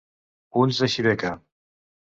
[0.63, 1.35] Ulls de xibeca.